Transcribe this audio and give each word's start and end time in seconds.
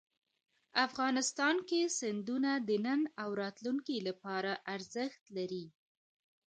افغانستان 0.87 1.55
کې 1.69 1.81
سیندونه 1.99 2.51
د 2.67 2.69
نن 2.85 3.01
او 3.21 3.29
راتلونکي 3.41 3.97
لپاره 4.07 4.51
ارزښت 4.75 5.21
لري. 5.37 5.65